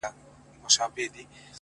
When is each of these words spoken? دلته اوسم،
دلته 0.03 0.11
اوسم، 0.63 0.91